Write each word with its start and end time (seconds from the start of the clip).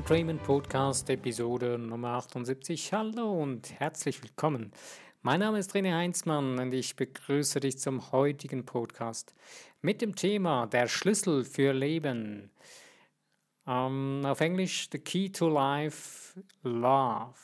Dreaming 0.00 0.38
Podcast 0.38 1.10
Episode 1.10 1.76
Nummer 1.76 2.14
78. 2.14 2.94
Hallo 2.94 3.42
und 3.42 3.78
herzlich 3.78 4.22
willkommen. 4.22 4.72
Mein 5.20 5.40
Name 5.40 5.58
ist 5.58 5.74
René 5.74 5.92
Heinzmann 5.94 6.58
und 6.58 6.72
ich 6.72 6.96
begrüße 6.96 7.60
dich 7.60 7.78
zum 7.78 8.10
heutigen 8.10 8.64
Podcast 8.64 9.34
mit 9.82 10.00
dem 10.00 10.16
Thema 10.16 10.66
Der 10.66 10.88
Schlüssel 10.88 11.44
für 11.44 11.74
Leben. 11.74 12.50
Um, 13.66 14.22
ähm, 14.22 14.24
auf 14.24 14.40
Englisch 14.40 14.88
The 14.90 14.98
Key 14.98 15.28
to 15.28 15.50
Life, 15.50 16.42
Love. 16.62 17.38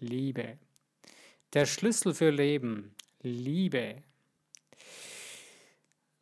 Liebe. 0.00 0.58
Der 1.54 1.64
Schlüssel 1.64 2.12
für 2.12 2.30
Leben, 2.30 2.94
Liebe. 3.22 4.02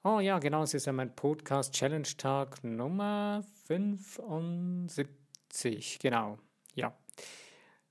Oh 0.03 0.19
ja, 0.19 0.39
genau, 0.39 0.63
es 0.63 0.73
ist 0.73 0.87
ja 0.87 0.95
mein 0.95 1.15
Podcast 1.15 1.75
Challenge 1.75 2.09
Tag 2.17 2.65
Nummer 2.65 3.45
75. 3.67 5.99
Genau, 5.99 6.39
ja. 6.75 6.97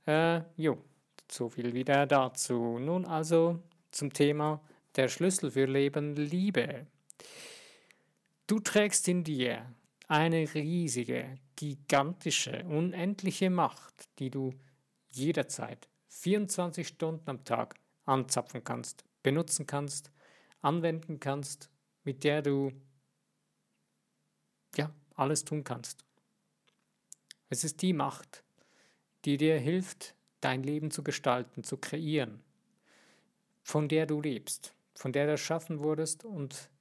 Äh, 0.07 0.41
jo, 0.57 0.83
so 1.31 1.49
viel 1.49 1.75
wieder 1.75 2.07
dazu. 2.07 2.79
Nun 2.79 3.05
also 3.05 3.61
zum 3.91 4.11
Thema 4.11 4.59
der 4.95 5.07
Schlüssel 5.07 5.51
für 5.51 5.65
Leben 5.65 6.15
Liebe. 6.15 6.87
Du 8.47 8.59
trägst 8.59 9.07
in 9.07 9.23
dir 9.23 9.71
eine 10.07 10.51
riesige, 10.55 11.37
gigantische, 11.57 12.65
unendliche 12.65 13.51
Macht, 13.51 14.09
die 14.17 14.31
du 14.31 14.55
jederzeit 15.09 15.87
24 16.07 16.87
Stunden 16.87 17.29
am 17.29 17.45
Tag 17.45 17.75
anzapfen 18.05 18.63
kannst, 18.63 19.03
benutzen 19.21 19.67
kannst, 19.67 20.11
anwenden 20.63 21.19
kannst 21.19 21.69
mit 22.09 22.23
der 22.23 22.41
du 22.41 22.71
ja 24.75 24.91
alles 25.13 25.45
tun 25.45 25.63
kannst. 25.63 26.03
Es 27.49 27.63
ist 27.63 27.83
die 27.83 27.93
Macht, 27.93 28.43
die 29.25 29.37
dir 29.37 29.59
hilft, 29.59 30.15
dein 30.41 30.63
Leben 30.63 30.89
zu 30.89 31.03
gestalten, 31.03 31.63
zu 31.63 31.77
kreieren, 31.77 32.41
von 33.61 33.87
der 33.87 34.07
du 34.07 34.21
lebst, 34.21 34.73
von 34.95 35.11
der 35.11 35.25
du 35.25 35.31
erschaffen 35.33 35.81
wurdest 35.81 36.25
und 36.25 36.71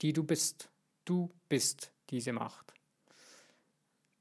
die 0.00 0.12
du 0.12 0.22
bist. 0.22 0.70
Du 1.04 1.28
bist 1.48 1.90
diese 2.10 2.32
Macht. 2.32 2.72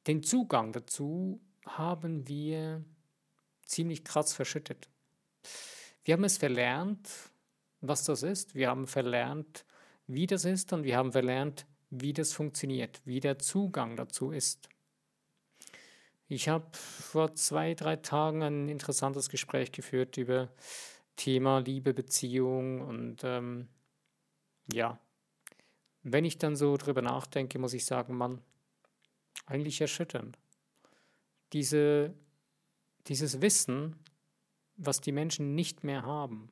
Den 0.08 0.24
Zugang 0.24 0.72
dazu 0.72 1.40
haben 1.68 2.28
wir 2.28 2.84
ziemlich 3.64 4.04
krass 4.04 4.34
verschüttet. 4.34 4.90
Wir 6.04 6.16
haben 6.16 6.24
es 6.24 6.40
verlernt, 6.40 7.08
was 7.82 8.06
das 8.06 8.24
ist. 8.24 8.56
Wir 8.56 8.70
haben 8.70 8.88
verlernt, 8.88 9.67
wie 10.08 10.28
das 10.28 10.46
ist 10.46 10.74
und 10.74 10.84
wir 10.84 10.98
haben 10.98 11.12
verlernt, 11.12 11.66
wie 11.90 12.14
das 12.14 12.34
funktioniert, 12.34 13.02
wie 13.06 13.20
der 13.20 13.40
Zugang 13.40 13.96
dazu 13.96 14.32
ist. 14.32 14.70
Ich 16.30 16.50
habe 16.50 16.66
vor 16.74 17.36
zwei, 17.36 17.74
drei 17.74 17.96
Tagen 17.96 18.44
ein 18.44 18.68
interessantes 18.68 19.30
Gespräch 19.30 19.72
geführt 19.72 20.18
über 20.18 20.50
Thema 21.16 21.60
Liebe, 21.60 21.94
Beziehung 21.94 22.82
und 22.82 23.24
ähm, 23.24 23.70
ja, 24.72 25.00
wenn 26.04 26.26
ich 26.26 26.38
dann 26.38 26.56
so 26.56 26.78
drüber 26.78 27.02
nachdenke, 27.02 27.60
muss 27.60 27.74
ich 27.74 27.86
sagen, 27.86 28.16
Mann, 28.16 28.42
eigentlich 29.46 29.80
erschütternd. 29.82 30.38
Diese, 31.54 32.14
dieses 33.08 33.42
Wissen, 33.42 33.96
was 34.76 35.02
die 35.02 35.12
Menschen 35.12 35.56
nicht 35.56 35.84
mehr 35.84 36.04
haben, 36.04 36.50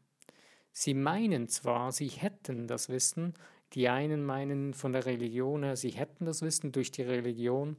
Sie 0.77 0.93
meinen 0.93 1.47
zwar, 1.47 1.93
sie 1.93 2.09
hätten 2.09 2.67
das 2.67 2.89
Wissen, 2.89 3.33
die 3.71 3.87
einen 3.87 4.25
meinen 4.25 4.73
von 4.73 4.91
der 4.91 5.05
Religion 5.05 5.63
her, 5.63 5.77
sie 5.77 5.91
hätten 5.91 6.25
das 6.25 6.41
Wissen 6.41 6.73
durch 6.73 6.91
die 6.91 7.01
Religion, 7.01 7.77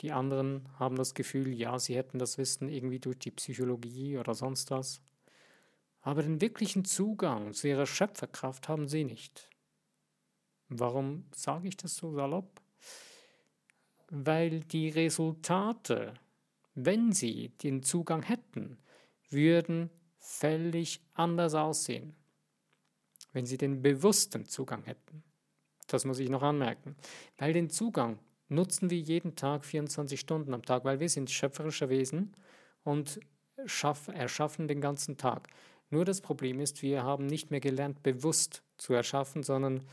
die 0.00 0.10
anderen 0.10 0.66
haben 0.78 0.96
das 0.96 1.12
Gefühl, 1.12 1.52
ja, 1.52 1.78
sie 1.78 1.96
hätten 1.96 2.18
das 2.18 2.38
Wissen 2.38 2.70
irgendwie 2.70 2.98
durch 2.98 3.18
die 3.18 3.30
Psychologie 3.30 4.16
oder 4.16 4.34
sonst 4.34 4.70
was. 4.70 5.02
Aber 6.00 6.22
den 6.22 6.40
wirklichen 6.40 6.86
Zugang 6.86 7.52
zu 7.52 7.68
ihrer 7.68 7.84
Schöpferkraft 7.84 8.70
haben 8.70 8.88
sie 8.88 9.04
nicht. 9.04 9.50
Warum 10.70 11.26
sage 11.34 11.68
ich 11.68 11.76
das 11.76 11.94
so 11.94 12.10
salopp? 12.10 12.62
Weil 14.08 14.60
die 14.60 14.88
Resultate, 14.88 16.14
wenn 16.74 17.12
sie 17.12 17.50
den 17.62 17.82
Zugang 17.82 18.22
hätten, 18.22 18.78
würden 19.28 19.90
völlig 20.16 21.02
anders 21.12 21.54
aussehen 21.54 22.16
wenn 23.32 23.46
sie 23.46 23.58
den 23.58 23.82
bewussten 23.82 24.46
Zugang 24.46 24.84
hätten. 24.84 25.22
Das 25.86 26.04
muss 26.04 26.18
ich 26.18 26.28
noch 26.28 26.42
anmerken. 26.42 26.96
Weil 27.38 27.52
den 27.52 27.70
Zugang 27.70 28.18
nutzen 28.48 28.90
wir 28.90 28.98
jeden 28.98 29.36
Tag 29.36 29.64
24 29.64 30.18
Stunden 30.18 30.54
am 30.54 30.64
Tag, 30.64 30.84
weil 30.84 31.00
wir 31.00 31.08
sind 31.08 31.30
schöpferische 31.30 31.88
Wesen 31.88 32.34
und 32.84 33.20
erschaffen 33.56 34.68
den 34.68 34.80
ganzen 34.80 35.16
Tag. 35.16 35.48
Nur 35.90 36.04
das 36.04 36.20
Problem 36.20 36.60
ist, 36.60 36.82
wir 36.82 37.02
haben 37.02 37.26
nicht 37.26 37.50
mehr 37.50 37.60
gelernt, 37.60 38.02
bewusst 38.02 38.62
zu 38.76 38.94
erschaffen, 38.94 39.42
sondern 39.42 39.84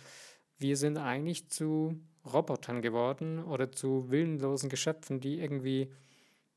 wir 0.57 0.77
sind 0.77 0.97
eigentlich 0.97 1.49
zu 1.49 1.99
Robotern 2.25 2.81
geworden 2.81 3.43
oder 3.43 3.71
zu 3.71 4.09
willenlosen 4.09 4.69
Geschöpfen, 4.69 5.19
die 5.19 5.39
irgendwie 5.39 5.91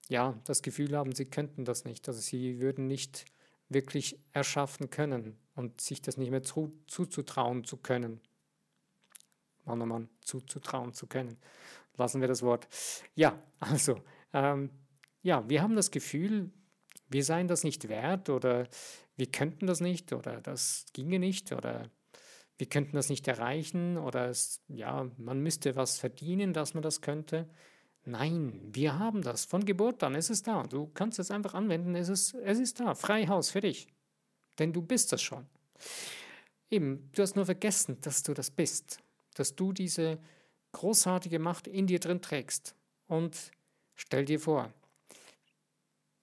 ja 0.08 0.38
das 0.44 0.62
Gefühl 0.62 0.96
haben, 0.96 1.12
sie 1.12 1.26
könnten 1.26 1.64
das 1.64 1.84
nicht. 1.84 2.08
Also 2.08 2.20
sie 2.20 2.60
würden 2.60 2.86
nicht 2.86 3.24
wirklich 3.70 4.18
erschaffen 4.32 4.90
können 4.90 5.38
und 5.54 5.80
sich 5.80 6.02
das 6.02 6.16
nicht 6.16 6.30
mehr 6.30 6.42
zu, 6.42 6.76
zuzutrauen 6.86 7.64
zu 7.64 7.78
können. 7.78 8.20
Mann, 9.64 9.80
oh 9.80 9.86
Mann, 9.86 10.08
zuzutrauen 10.20 10.92
zu 10.92 11.06
können. 11.06 11.38
Lassen 11.96 12.20
wir 12.20 12.28
das 12.28 12.42
Wort. 12.42 12.68
Ja, 13.14 13.40
also, 13.60 14.02
ähm, 14.32 14.70
ja, 15.22 15.48
wir 15.48 15.62
haben 15.62 15.76
das 15.76 15.90
Gefühl, 15.90 16.50
wir 17.08 17.24
seien 17.24 17.48
das 17.48 17.64
nicht 17.64 17.88
wert 17.88 18.28
oder 18.28 18.68
wir 19.16 19.30
könnten 19.30 19.66
das 19.66 19.80
nicht 19.80 20.12
oder 20.12 20.40
das 20.40 20.86
ginge 20.92 21.18
nicht 21.18 21.52
oder 21.52 21.90
wir 22.58 22.68
könnten 22.68 22.96
das 22.96 23.08
nicht 23.08 23.26
erreichen 23.26 23.98
oder 23.98 24.28
es, 24.28 24.62
ja, 24.68 25.10
man 25.16 25.40
müsste 25.40 25.76
was 25.76 25.98
verdienen, 25.98 26.52
dass 26.52 26.74
man 26.74 26.82
das 26.82 27.00
könnte. 27.00 27.48
Nein, 28.04 28.60
wir 28.72 28.98
haben 28.98 29.22
das. 29.22 29.44
Von 29.44 29.64
Geburt 29.64 30.02
an 30.02 30.14
ist 30.14 30.30
es 30.30 30.42
da. 30.42 30.62
Du 30.62 30.86
kannst 30.94 31.18
es 31.18 31.30
einfach 31.30 31.54
anwenden. 31.54 31.94
Es 31.94 32.08
ist, 32.08 32.34
es 32.34 32.58
ist 32.58 32.80
da. 32.80 32.94
Freihaus 32.94 33.50
für 33.50 33.60
dich. 33.60 33.88
Denn 34.58 34.72
du 34.72 34.82
bist 34.82 35.12
das 35.12 35.22
schon. 35.22 35.46
Eben, 36.70 37.10
du 37.12 37.22
hast 37.22 37.36
nur 37.36 37.46
vergessen, 37.46 37.98
dass 38.00 38.22
du 38.22 38.32
das 38.32 38.50
bist. 38.50 38.98
Dass 39.34 39.54
du 39.54 39.72
diese 39.72 40.18
großartige 40.72 41.38
Macht 41.38 41.66
in 41.66 41.86
dir 41.86 42.00
drin 42.00 42.22
trägst. 42.22 42.74
Und 43.06 43.52
stell 43.96 44.24
dir 44.24 44.40
vor, 44.40 44.72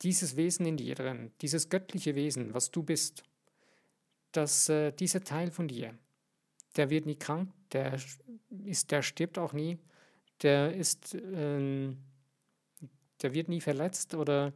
dieses 0.02 0.36
Wesen 0.36 0.66
in 0.66 0.78
dir 0.78 0.96
drin, 0.96 1.32
dieses 1.42 1.70
göttliche 1.70 2.16
Wesen, 2.16 2.54
was 2.54 2.72
du 2.72 2.84
bist, 2.84 3.24
dass 4.32 4.70
äh, 4.70 4.92
dieser 4.92 5.24
Teil 5.24 5.52
von 5.52 5.68
dir, 5.68 5.98
der 6.76 6.90
wird 6.90 7.06
nie 7.06 7.16
krank, 7.16 7.52
der, 7.72 7.98
ist, 8.66 8.92
der 8.92 9.02
stirbt 9.02 9.38
auch 9.38 9.54
nie, 9.54 9.80
der 10.44 10.74
ist, 10.74 11.16
ähm, 11.16 11.98
der 13.22 13.34
wird 13.34 13.50
nie 13.50 13.62
verletzt 13.62 14.14
oder 14.14 14.54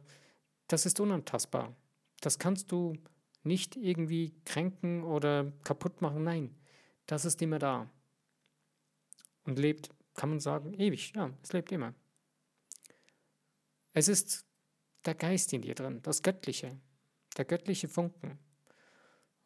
das 0.68 0.86
ist 0.86 1.00
unantastbar. 1.00 1.74
Das 2.20 2.38
kannst 2.38 2.70
du 2.72 2.94
nicht 3.42 3.76
irgendwie 3.76 4.34
kränken 4.44 5.02
oder 5.02 5.52
kaputt 5.64 6.00
machen. 6.00 6.22
Nein, 6.24 6.54
das 7.06 7.24
ist 7.24 7.42
immer 7.42 7.58
da. 7.58 7.90
Und 9.44 9.58
lebt, 9.58 9.90
kann 10.14 10.30
man 10.30 10.40
sagen, 10.40 10.74
ewig. 10.74 11.12
Ja, 11.16 11.30
es 11.42 11.52
lebt 11.52 11.72
immer. 11.72 11.94
Es 13.92 14.08
ist 14.08 14.46
der 15.04 15.14
Geist 15.14 15.52
in 15.52 15.62
dir 15.62 15.74
drin, 15.74 16.00
das 16.02 16.22
Göttliche, 16.22 16.80
der 17.36 17.44
göttliche 17.44 17.88
Funken. 17.88 18.38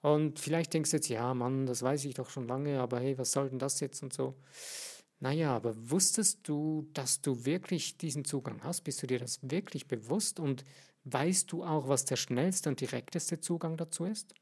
Und 0.02 0.38
vielleicht 0.38 0.74
denkst 0.74 0.90
du 0.90 0.98
jetzt, 0.98 1.08
ja, 1.08 1.34
Mann, 1.34 1.66
das 1.66 1.82
weiß 1.82 2.04
ich 2.04 2.14
doch 2.14 2.30
schon 2.30 2.46
lange, 2.46 2.80
aber 2.80 3.00
hey, 3.00 3.18
was 3.18 3.32
soll 3.32 3.48
denn 3.48 3.58
das 3.58 3.80
jetzt 3.80 4.02
und 4.02 4.12
so. 4.12 4.36
Naja, 5.20 5.54
aber 5.56 5.74
wusstest 5.90 6.46
du, 6.48 6.88
dass 6.92 7.22
du 7.22 7.44
wirklich 7.46 7.96
diesen 7.96 8.24
Zugang 8.24 8.62
hast? 8.62 8.82
Bist 8.82 9.02
du 9.02 9.06
dir 9.06 9.18
das 9.18 9.38
wirklich 9.42 9.88
bewusst? 9.88 10.38
Und 10.40 10.64
weißt 11.04 11.50
du 11.52 11.64
auch, 11.64 11.88
was 11.88 12.04
der 12.04 12.16
schnellste 12.16 12.68
und 12.68 12.80
direkteste 12.80 13.40
Zugang 13.40 13.76
dazu 13.76 14.04
ist? 14.04 14.34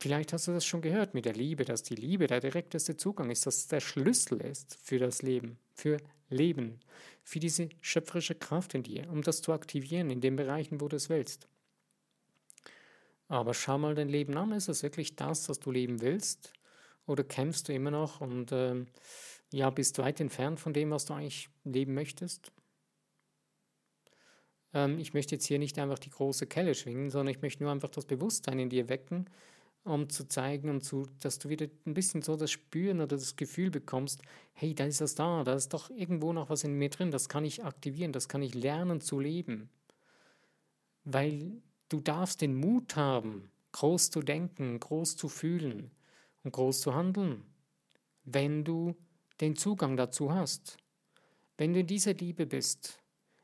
Vielleicht 0.00 0.32
hast 0.32 0.46
du 0.46 0.52
das 0.52 0.64
schon 0.64 0.80
gehört 0.80 1.14
mit 1.14 1.24
der 1.24 1.34
Liebe, 1.34 1.64
dass 1.64 1.82
die 1.82 1.96
Liebe 1.96 2.28
der 2.28 2.40
direkteste 2.40 2.96
Zugang 2.96 3.30
ist, 3.30 3.46
dass 3.46 3.66
der 3.66 3.80
Schlüssel 3.80 4.40
ist 4.40 4.78
für 4.80 4.98
das 4.98 5.22
Leben, 5.22 5.58
für 5.74 5.98
Leben, 6.30 6.80
für 7.24 7.40
diese 7.40 7.68
schöpferische 7.80 8.36
Kraft 8.36 8.74
in 8.74 8.84
dir, 8.84 9.10
um 9.10 9.22
das 9.22 9.42
zu 9.42 9.52
aktivieren 9.52 10.10
in 10.10 10.20
den 10.20 10.36
Bereichen, 10.36 10.80
wo 10.80 10.88
du 10.88 10.96
es 10.96 11.08
willst. 11.08 11.48
Aber 13.28 13.54
schau 13.54 13.78
mal 13.78 13.94
dein 13.94 14.08
Leben 14.08 14.36
an, 14.36 14.52
ist 14.52 14.68
es 14.68 14.82
wirklich 14.82 15.16
das, 15.16 15.48
was 15.48 15.58
du 15.58 15.70
leben 15.70 16.00
willst? 16.00 16.52
Oder 17.08 17.24
kämpfst 17.24 17.68
du 17.68 17.72
immer 17.72 17.90
noch 17.90 18.20
und 18.20 18.52
äh, 18.52 18.84
ja, 19.52 19.70
bist 19.70 19.98
weit 19.98 20.20
entfernt 20.20 20.60
von 20.60 20.72
dem, 20.72 20.90
was 20.90 21.06
du 21.06 21.14
eigentlich 21.14 21.48
leben 21.64 21.94
möchtest? 21.94 22.52
Ähm, 24.74 24.98
ich 24.98 25.14
möchte 25.14 25.34
jetzt 25.34 25.46
hier 25.46 25.58
nicht 25.58 25.78
einfach 25.78 25.98
die 25.98 26.10
große 26.10 26.46
Kelle 26.46 26.74
schwingen, 26.74 27.10
sondern 27.10 27.34
ich 27.34 27.42
möchte 27.42 27.64
nur 27.64 27.72
einfach 27.72 27.88
das 27.88 28.04
Bewusstsein 28.04 28.58
in 28.60 28.68
dir 28.68 28.88
wecken 28.88 29.28
um 29.84 30.08
zu 30.10 30.28
zeigen 30.28 30.68
und 30.68 30.82
zu, 30.82 31.06
dass 31.20 31.38
du 31.38 31.48
wieder 31.48 31.66
ein 31.86 31.94
bisschen 31.94 32.22
so 32.22 32.36
das 32.36 32.50
Spüren 32.50 33.00
oder 33.00 33.16
das 33.16 33.36
Gefühl 33.36 33.70
bekommst, 33.70 34.20
hey, 34.52 34.74
da 34.74 34.84
ist 34.84 35.00
das 35.00 35.14
da, 35.14 35.44
da 35.44 35.54
ist 35.54 35.72
doch 35.72 35.90
irgendwo 35.90 36.32
noch 36.32 36.50
was 36.50 36.64
in 36.64 36.74
mir 36.74 36.90
drin, 36.90 37.10
das 37.10 37.28
kann 37.28 37.44
ich 37.44 37.64
aktivieren, 37.64 38.12
das 38.12 38.28
kann 38.28 38.42
ich 38.42 38.54
lernen 38.54 39.00
zu 39.00 39.18
leben. 39.18 39.70
Weil 41.04 41.62
du 41.88 42.00
darfst 42.00 42.42
den 42.42 42.54
Mut 42.54 42.96
haben, 42.96 43.50
groß 43.72 44.10
zu 44.10 44.20
denken, 44.20 44.78
groß 44.78 45.16
zu 45.16 45.28
fühlen 45.28 45.90
groß 46.52 46.80
zu 46.80 46.94
handeln, 46.94 47.44
wenn 48.24 48.64
du 48.64 48.96
den 49.40 49.56
Zugang 49.56 49.96
dazu 49.96 50.32
hast. 50.32 50.76
Wenn 51.56 51.72
du 51.72 51.80
in 51.80 51.86
dieser 51.86 52.14
Liebe 52.14 52.46
bist, 52.46 53.02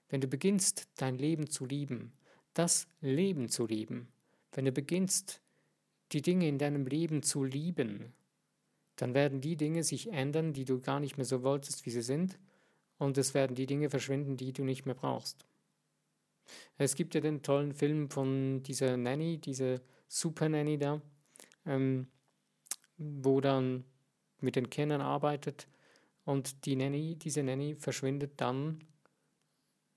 wenn 0.09 0.21
du 0.21 0.29
beginnst, 0.29 0.89
dein 0.97 1.19
Leben 1.19 1.51
zu 1.51 1.67
lieben, 1.67 2.13
das 2.53 2.87
Leben 3.01 3.49
zu 3.49 3.67
lieben, 3.67 4.09
wenn 4.53 4.65
du 4.65 4.73
beginnst, 4.73 5.41
die 6.13 6.23
Dinge 6.23 6.47
in 6.47 6.59
deinem 6.59 6.87
Leben 6.87 7.23
zu 7.23 7.43
lieben, 7.43 8.13
dann 8.97 9.15
werden 9.15 9.41
die 9.41 9.57
Dinge 9.57 9.83
sich 9.83 10.13
ändern, 10.13 10.53
die 10.53 10.65
du 10.65 10.81
gar 10.81 11.01
nicht 11.01 11.17
mehr 11.17 11.25
so 11.25 11.43
wolltest, 11.43 11.87
wie 11.87 11.91
sie 11.91 12.03
sind, 12.03 12.39
und 12.99 13.19
es 13.19 13.35
werden 13.35 13.57
die 13.57 13.67
Dinge 13.67 13.91
verschwinden, 13.91 14.37
die 14.37 14.53
du 14.53 14.63
nicht 14.63 14.87
mehr 14.87 14.95
brauchst. 14.95 15.47
Es 16.77 16.95
gibt 16.95 17.15
ja 17.15 17.21
den 17.21 17.43
tollen 17.43 17.73
Film 17.73 18.11
von 18.11 18.63
dieser 18.63 18.97
Nanny, 18.97 19.39
diese 19.39 19.83
Super 20.07 20.49
Nanny 20.49 20.79
da, 20.79 21.03
ähm, 21.67 22.07
wo 22.97 23.41
dann 23.41 23.85
mit 24.41 24.57
den 24.57 24.71
Kindern 24.71 25.01
arbeitet 25.01 25.69
und 26.25 26.65
die 26.67 26.77
Nanny, 26.77 27.17
diese 27.17 27.43
Nanny 27.43 27.75
verschwindet 27.75 28.33
dann, 28.41 28.81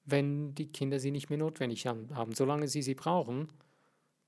wenn 0.06 0.56
die 0.56 0.72
Kinder 0.72 1.00
sie 1.00 1.12
nicht 1.12 1.30
mehr 1.30 1.40
notwendig 1.40 1.86
haben. 1.86 2.34
Solange 2.34 2.68
sie 2.68 2.82
sie 2.82 2.96
brauchen, 2.96 3.50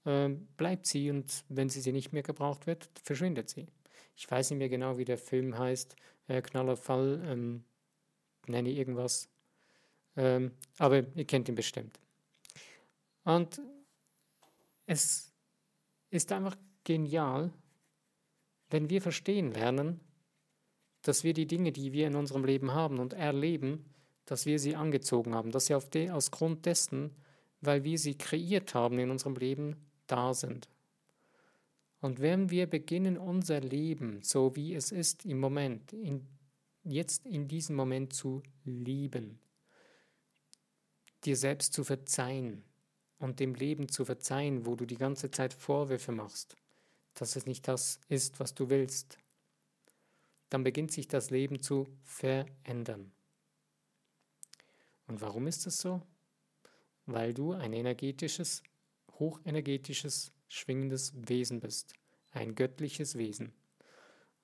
äh, 0.06 0.30
bleibt 0.58 0.88
sie 0.88 1.10
und 1.10 1.44
wenn 1.50 1.70
sie 1.70 1.82
sie 1.82 1.94
nicht 1.94 2.12
mehr 2.12 2.24
gebraucht 2.24 2.68
wird, 2.68 2.90
verschwindet 3.04 3.50
sie. 3.50 3.68
Ich 4.16 4.30
weiß 4.30 4.50
nicht 4.50 4.60
mehr 4.60 4.70
genau, 4.70 4.98
wie 4.98 5.06
der 5.06 5.18
Film 5.18 5.58
heißt, 5.58 5.96
äh, 6.28 6.42
Knaller 6.42 6.76
Fall, 6.76 7.22
ähm, 7.26 7.64
Nanny 8.48 8.74
irgendwas, 8.74 9.30
ähm, 10.16 10.52
aber 10.78 11.06
ihr 11.16 11.26
kennt 11.26 11.48
ihn 11.48 11.56
bestimmt. 11.56 12.00
Und 13.24 13.62
es 14.86 15.32
ist 16.10 16.32
einfach 16.32 16.58
genial, 16.84 17.54
wenn 18.70 18.90
wir 18.90 19.02
verstehen 19.02 19.52
lernen, 19.52 20.00
dass 21.02 21.24
wir 21.24 21.34
die 21.34 21.48
Dinge, 21.48 21.72
die 21.72 21.94
wir 21.94 22.08
in 22.08 22.16
unserem 22.16 22.44
Leben 22.44 22.74
haben 22.74 23.00
und 23.00 23.14
erleben, 23.14 23.94
dass 24.26 24.46
wir 24.46 24.60
sie 24.60 24.76
angezogen 24.76 25.34
haben, 25.34 25.52
dass 25.52 25.68
sie 25.68 25.76
auf 25.76 25.90
de, 25.90 26.12
aus 26.12 26.32
Grund 26.32 26.66
dessen, 26.66 27.16
weil 27.62 27.84
wir 27.84 27.98
sie 27.98 28.18
kreiert 28.18 28.74
haben 28.74 29.00
in 29.00 29.10
unserem 29.10 29.36
Leben, 29.36 29.76
da 30.08 30.34
sind. 30.34 30.70
Und 32.02 32.22
wenn 32.22 32.50
wir 32.50 32.68
beginnen, 32.68 33.18
unser 33.18 33.60
Leben, 33.60 34.22
so 34.22 34.56
wie 34.56 34.74
es 34.74 34.92
ist 34.92 35.26
im 35.26 35.40
Moment, 35.40 35.92
in, 35.94 36.26
jetzt 36.84 37.26
in 37.26 37.48
diesem 37.48 37.76
Moment 37.76 38.14
zu 38.14 38.42
lieben, 38.64 39.40
dir 41.26 41.36
selbst 41.36 41.74
zu 41.74 41.84
verzeihen 41.84 42.64
und 43.18 43.40
dem 43.40 43.54
Leben 43.54 43.90
zu 43.90 44.06
verzeihen, 44.06 44.66
wo 44.66 44.76
du 44.76 44.86
die 44.86 44.98
ganze 44.98 45.30
Zeit 45.30 45.54
Vorwürfe 45.54 46.14
machst, 46.14 46.56
dass 47.22 47.36
es 47.36 47.46
nicht 47.46 47.68
das 47.68 48.00
ist, 48.08 48.40
was 48.40 48.54
du 48.54 48.70
willst, 48.70 49.18
dann 50.50 50.64
beginnt 50.64 50.92
sich 50.92 51.08
das 51.08 51.30
Leben 51.30 51.62
zu 51.62 51.88
verändern. 52.04 53.12
Und 55.08 55.22
warum 55.22 55.48
ist 55.48 55.66
das 55.66 55.80
so? 55.80 56.02
Weil 57.06 57.34
du 57.34 57.54
ein 57.54 57.74
energetisches, 57.74 58.64
hochenergetisches, 59.20 60.32
schwingendes 60.48 61.14
Wesen 61.16 61.60
bist, 61.60 61.94
ein 62.32 62.56
göttliches 62.56 63.18
Wesen. 63.18 63.54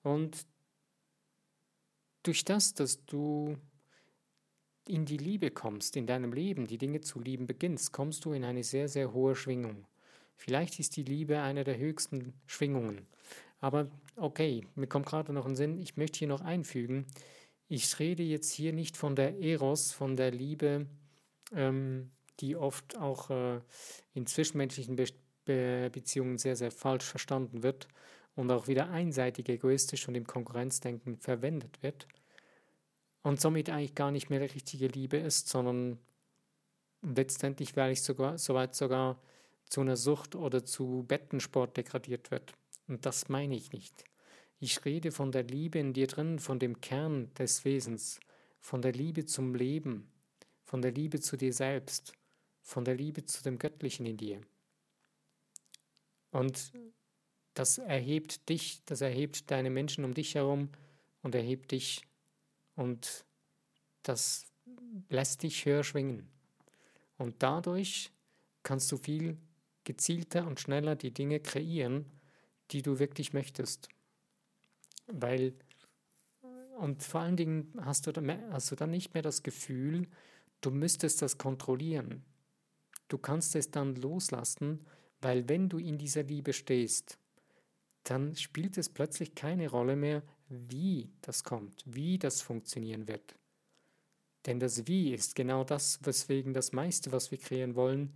Und 0.02 0.46
durch 2.22 2.44
das, 2.44 2.74
dass 2.74 3.04
du 3.06 3.56
in 4.88 5.04
die 5.04 5.16
Liebe 5.16 5.50
kommst, 5.50 5.96
in 5.96 6.06
deinem 6.06 6.32
Leben, 6.32 6.66
die 6.66 6.78
Dinge 6.78 7.00
zu 7.00 7.20
lieben 7.20 7.46
beginnst, 7.46 7.92
kommst 7.92 8.24
du 8.24 8.32
in 8.32 8.44
eine 8.44 8.64
sehr, 8.64 8.88
sehr 8.88 9.12
hohe 9.12 9.34
Schwingung. 9.34 9.86
Vielleicht 10.36 10.78
ist 10.78 10.96
die 10.96 11.02
Liebe 11.02 11.40
eine 11.40 11.64
der 11.64 11.78
höchsten 11.78 12.34
Schwingungen. 12.46 13.06
Aber 13.58 13.90
okay, 14.16 14.66
mir 14.74 14.86
kommt 14.86 15.06
gerade 15.06 15.32
noch 15.32 15.46
ein 15.46 15.56
Sinn, 15.56 15.78
ich 15.78 15.96
möchte 15.96 16.18
hier 16.20 16.28
noch 16.28 16.42
einfügen, 16.42 17.06
ich 17.68 17.98
rede 17.98 18.22
jetzt 18.22 18.52
hier 18.52 18.72
nicht 18.72 18.96
von 18.96 19.16
der 19.16 19.40
Eros, 19.40 19.92
von 19.92 20.16
der 20.16 20.30
Liebe, 20.30 20.86
ähm, 21.52 22.10
die 22.40 22.54
oft 22.54 22.96
auch 22.96 23.30
äh, 23.30 23.60
in 24.14 24.26
zwischenmenschlichen 24.26 24.96
Be 24.96 25.06
Be 25.44 25.90
Beziehungen 25.92 26.38
sehr, 26.38 26.56
sehr 26.56 26.72
falsch 26.72 27.04
verstanden 27.04 27.62
wird 27.62 27.86
und 28.34 28.50
auch 28.50 28.66
wieder 28.66 28.90
einseitig 28.90 29.48
egoistisch 29.48 30.08
und 30.08 30.16
im 30.16 30.26
Konkurrenzdenken 30.26 31.18
verwendet 31.18 31.82
wird. 31.84 32.08
Und 33.22 33.40
somit 33.40 33.70
eigentlich 33.70 33.94
gar 33.94 34.10
nicht 34.10 34.28
mehr 34.28 34.40
richtige 34.40 34.88
Liebe 34.88 35.16
ist, 35.16 35.48
sondern 35.48 36.00
letztendlich 37.02 37.72
vielleicht 37.72 38.02
sogar, 38.02 38.38
soweit 38.38 38.74
sogar 38.74 39.20
zu 39.68 39.80
einer 39.80 39.96
Sucht 39.96 40.34
oder 40.34 40.64
zu 40.64 41.04
Bettensport 41.06 41.76
degradiert 41.76 42.30
wird. 42.30 42.52
Und 42.88 43.06
das 43.06 43.28
meine 43.28 43.56
ich 43.56 43.72
nicht. 43.72 44.04
Ich 44.58 44.84
rede 44.84 45.12
von 45.12 45.32
der 45.32 45.42
Liebe 45.42 45.78
in 45.78 45.92
dir 45.92 46.06
drin, 46.06 46.38
von 46.38 46.58
dem 46.58 46.80
Kern 46.80 47.32
des 47.34 47.64
Wesens, 47.64 48.20
von 48.60 48.80
der 48.80 48.92
Liebe 48.92 49.26
zum 49.26 49.54
Leben, 49.54 50.10
von 50.64 50.82
der 50.82 50.92
Liebe 50.92 51.20
zu 51.20 51.36
dir 51.36 51.52
selbst, 51.52 52.12
von 52.62 52.84
der 52.84 52.94
Liebe 52.94 53.24
zu 53.24 53.42
dem 53.42 53.58
Göttlichen 53.58 54.06
in 54.06 54.16
dir. 54.16 54.40
Und 56.30 56.72
das 57.54 57.78
erhebt 57.78 58.48
dich, 58.48 58.82
das 58.86 59.00
erhebt 59.00 59.50
deine 59.50 59.70
Menschen 59.70 60.04
um 60.04 60.14
dich 60.14 60.34
herum 60.34 60.70
und 61.22 61.34
erhebt 61.34 61.72
dich 61.72 62.02
und 62.74 63.24
das 64.02 64.46
lässt 65.08 65.42
dich 65.42 65.64
höher 65.64 65.84
schwingen. 65.84 66.28
Und 67.18 67.42
dadurch 67.42 68.12
kannst 68.62 68.90
du 68.92 68.96
viel 68.96 69.38
gezielter 69.86 70.46
und 70.46 70.60
schneller 70.60 70.96
die 70.96 71.12
Dinge 71.12 71.40
kreieren, 71.40 72.04
die 72.72 72.82
du 72.82 72.98
wirklich 72.98 73.32
möchtest. 73.32 73.88
Weil, 75.06 75.54
und 76.78 77.02
vor 77.02 77.22
allen 77.22 77.36
Dingen 77.36 77.72
hast 77.80 78.06
du, 78.06 78.12
dann, 78.12 78.52
hast 78.52 78.70
du 78.70 78.76
dann 78.76 78.90
nicht 78.90 79.14
mehr 79.14 79.22
das 79.22 79.42
Gefühl, 79.42 80.08
du 80.60 80.70
müsstest 80.70 81.22
das 81.22 81.38
kontrollieren. 81.38 82.22
Du 83.08 83.16
kannst 83.16 83.56
es 83.56 83.70
dann 83.70 83.94
loslassen, 83.94 84.84
weil 85.22 85.48
wenn 85.48 85.68
du 85.70 85.78
in 85.78 85.96
dieser 85.96 86.24
Liebe 86.24 86.52
stehst, 86.52 87.18
dann 88.02 88.36
spielt 88.36 88.76
es 88.76 88.88
plötzlich 88.88 89.34
keine 89.34 89.70
Rolle 89.70 89.96
mehr, 89.96 90.22
wie 90.48 91.10
das 91.22 91.44
kommt, 91.44 91.82
wie 91.86 92.18
das 92.18 92.42
funktionieren 92.42 93.08
wird. 93.08 93.36
Denn 94.46 94.60
das 94.60 94.86
Wie 94.86 95.12
ist 95.12 95.34
genau 95.34 95.64
das, 95.64 95.98
weswegen 96.04 96.52
das 96.52 96.72
meiste, 96.72 97.10
was 97.10 97.32
wir 97.32 97.38
kreieren 97.38 97.74
wollen, 97.74 98.12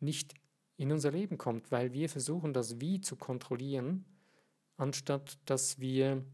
nicht 0.00 0.34
in 0.82 0.90
unser 0.90 1.12
Leben 1.12 1.38
kommt, 1.38 1.70
weil 1.70 1.92
wir 1.92 2.08
versuchen, 2.08 2.52
das 2.52 2.80
Wie 2.80 3.00
zu 3.00 3.14
kontrollieren, 3.14 4.04
anstatt 4.76 5.38
dass 5.44 5.78
wir 5.78 6.24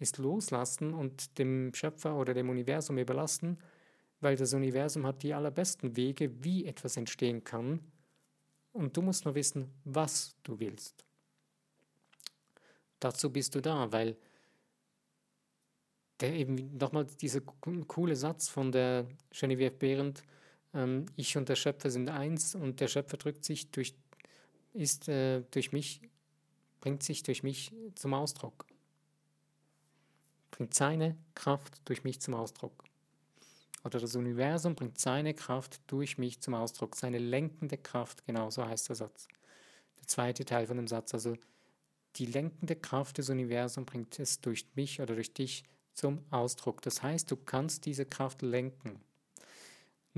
es 0.00 0.16
loslassen 0.16 0.94
und 0.94 1.38
dem 1.38 1.74
Schöpfer 1.74 2.16
oder 2.16 2.32
dem 2.32 2.48
Universum 2.48 2.96
überlassen, 2.96 3.58
weil 4.20 4.34
das 4.34 4.54
Universum 4.54 5.04
hat 5.04 5.22
die 5.22 5.34
allerbesten 5.34 5.94
Wege, 5.94 6.42
wie 6.42 6.64
etwas 6.64 6.96
entstehen 6.96 7.44
kann. 7.44 7.80
Und 8.72 8.96
du 8.96 9.02
musst 9.02 9.26
nur 9.26 9.34
wissen, 9.34 9.70
was 9.84 10.34
du 10.42 10.58
willst. 10.58 11.04
Dazu 13.00 13.30
bist 13.30 13.54
du 13.54 13.60
da, 13.60 13.92
weil 13.92 14.16
der 16.20 16.32
eben 16.32 16.78
nochmal 16.78 17.04
dieser 17.04 17.42
coole 17.42 18.16
Satz 18.16 18.48
von 18.48 18.72
der 18.72 19.06
Genevieve 19.30 19.70
Behrendt, 19.70 20.22
ähm, 20.74 21.06
ich 21.16 21.36
und 21.36 21.48
der 21.48 21.56
Schöpfer 21.56 21.90
sind 21.90 22.08
eins 22.08 22.54
und 22.54 22.80
der 22.80 22.88
Schöpfer 22.88 23.16
drückt 23.16 23.44
sich 23.44 23.70
durch, 23.70 23.94
ist 24.72 25.08
äh, 25.08 25.42
durch 25.50 25.72
mich, 25.72 26.00
bringt 26.80 27.02
sich 27.02 27.22
durch 27.22 27.42
mich 27.42 27.72
zum 27.94 28.14
Ausdruck. 28.14 28.66
Bringt 30.50 30.74
seine 30.74 31.16
Kraft 31.34 31.80
durch 31.84 32.04
mich 32.04 32.20
zum 32.20 32.34
Ausdruck. 32.34 32.84
Oder 33.84 34.00
das 34.00 34.16
Universum 34.16 34.74
bringt 34.74 34.98
seine 34.98 35.34
Kraft 35.34 35.80
durch 35.86 36.18
mich 36.18 36.40
zum 36.40 36.54
Ausdruck. 36.54 36.96
Seine 36.96 37.18
lenkende 37.18 37.78
Kraft, 37.78 38.26
genau 38.26 38.50
so 38.50 38.66
heißt 38.66 38.88
der 38.88 38.96
Satz. 38.96 39.28
Der 40.00 40.06
zweite 40.06 40.44
Teil 40.44 40.66
von 40.66 40.76
dem 40.76 40.88
Satz, 40.88 41.14
also 41.14 41.36
die 42.16 42.26
lenkende 42.26 42.74
Kraft 42.74 43.18
des 43.18 43.30
Universums 43.30 43.86
bringt 43.86 44.18
es 44.18 44.40
durch 44.40 44.66
mich 44.74 45.00
oder 45.00 45.14
durch 45.14 45.32
dich 45.32 45.64
zum 45.94 46.24
Ausdruck. 46.30 46.82
Das 46.82 47.02
heißt, 47.02 47.30
du 47.30 47.36
kannst 47.36 47.86
diese 47.86 48.04
Kraft 48.04 48.42
lenken. 48.42 49.00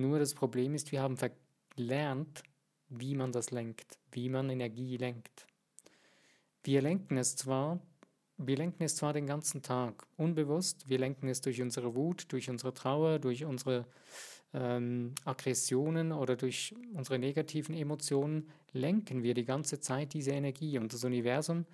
Nur 0.01 0.19
das 0.19 0.35
Problem 0.35 0.75
ist, 0.75 0.93
wir 0.93 1.03
haben 1.03 1.19
verlernt, 1.19 2.43
wie 2.89 3.15
man 3.15 3.33
das 3.33 3.51
lenkt, 3.51 3.99
wie 4.13 4.31
man 4.31 4.49
Energie 4.49 4.97
lenkt. 4.97 5.47
Wir 6.65 6.81
lenken 6.81 7.19
es 7.19 7.37
zwar, 7.37 7.81
wir 8.39 8.57
lenken 8.57 8.83
es 8.83 8.97
zwar 8.97 9.13
den 9.13 9.27
ganzen 9.27 9.61
Tag, 9.61 10.07
unbewusst, 10.17 10.89
wir 10.89 10.99
lenken 10.99 11.29
es 11.29 11.43
durch 11.43 11.61
unsere 11.61 11.95
Wut, 11.95 12.33
durch 12.33 12.49
unsere 12.49 12.73
Trauer, 12.73 13.19
durch 13.19 13.45
unsere 13.45 13.87
ähm, 14.55 15.15
Aggressionen 15.27 16.13
oder 16.13 16.35
durch 16.37 16.75
unsere 16.95 17.19
negativen 17.19 17.75
Emotionen 17.75 18.49
lenken 18.73 19.23
wir 19.23 19.35
die 19.35 19.45
ganze 19.45 19.81
Zeit 19.81 20.15
diese 20.15 20.31
Energie. 20.31 20.79
Und 20.79 20.95
das 20.95 21.05
Universum 21.05 21.67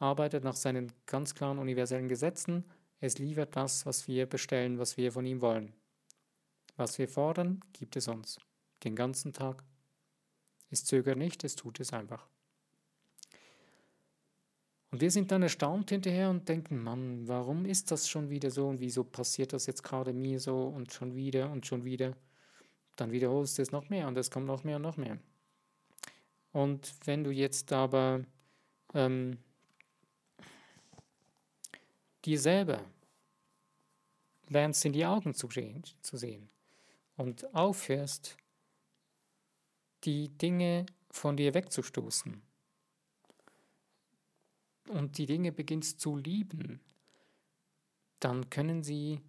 arbeitet 0.00 0.42
nach 0.42 0.56
seinen 0.56 0.92
ganz 1.06 1.34
klaren 1.34 1.58
universellen 1.58 2.08
Gesetzen. 2.08 2.64
Es 3.00 3.18
liefert 3.18 3.54
das, 3.54 3.86
was 3.86 4.08
wir 4.08 4.26
bestellen, 4.26 4.80
was 4.80 4.96
wir 4.96 5.12
von 5.12 5.24
ihm 5.24 5.40
wollen. 5.40 5.77
Was 6.78 6.96
wir 6.96 7.08
fordern, 7.08 7.60
gibt 7.72 7.96
es 7.96 8.06
uns. 8.06 8.38
Den 8.84 8.94
ganzen 8.94 9.32
Tag. 9.32 9.64
Es 10.70 10.84
zögert 10.84 11.18
nicht, 11.18 11.42
es 11.42 11.56
tut 11.56 11.80
es 11.80 11.92
einfach. 11.92 12.28
Und 14.92 15.00
wir 15.00 15.10
sind 15.10 15.32
dann 15.32 15.42
erstaunt 15.42 15.90
hinterher 15.90 16.30
und 16.30 16.48
denken, 16.48 16.80
Mann, 16.80 17.26
warum 17.26 17.64
ist 17.64 17.90
das 17.90 18.08
schon 18.08 18.30
wieder 18.30 18.52
so 18.52 18.68
und 18.68 18.78
wieso 18.78 19.02
passiert 19.02 19.52
das 19.52 19.66
jetzt 19.66 19.82
gerade 19.82 20.12
mir 20.12 20.38
so 20.38 20.68
und 20.68 20.92
schon 20.92 21.16
wieder 21.16 21.50
und 21.50 21.66
schon 21.66 21.84
wieder? 21.84 22.16
Dann 22.94 23.10
wiederholst 23.10 23.58
du 23.58 23.62
es 23.62 23.72
noch 23.72 23.88
mehr 23.88 24.06
und 24.06 24.16
es 24.16 24.30
kommt 24.30 24.46
noch 24.46 24.62
mehr 24.62 24.76
und 24.76 24.82
noch 24.82 24.96
mehr. 24.96 25.18
Und 26.52 26.94
wenn 27.04 27.24
du 27.24 27.32
jetzt 27.32 27.72
aber 27.72 28.24
ähm, 28.94 29.36
dir 32.24 32.38
selber 32.38 32.84
lernst 34.46 34.84
in 34.84 34.92
die 34.92 35.04
Augen 35.04 35.34
zu 35.34 35.50
sehen, 35.50 35.82
zu 36.02 36.16
sehen 36.16 36.48
und 37.18 37.54
aufhörst, 37.54 38.36
die 40.04 40.28
Dinge 40.28 40.86
von 41.10 41.36
dir 41.36 41.52
wegzustoßen, 41.52 42.42
und 44.88 45.18
die 45.18 45.26
Dinge 45.26 45.52
beginnst 45.52 46.00
zu 46.00 46.16
lieben, 46.16 46.80
dann 48.20 48.50
können 48.50 48.82
sie 48.82 49.20